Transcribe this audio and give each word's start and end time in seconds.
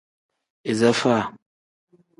Iza 0.71 0.91
faa. 0.99 1.23